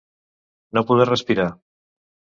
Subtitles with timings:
[0.73, 1.49] No poder respirar.